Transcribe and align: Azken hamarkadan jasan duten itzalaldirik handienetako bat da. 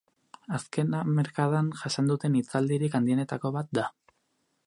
Azken 0.59 0.95
hamarkadan 0.99 1.69
jasan 1.83 2.09
duten 2.11 2.39
itzalaldirik 2.41 2.99
handienetako 3.01 3.55
bat 3.59 3.73
da. 3.81 3.87